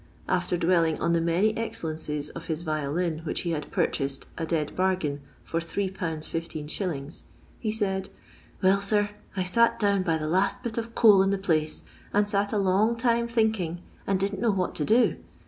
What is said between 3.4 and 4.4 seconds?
he had purchased,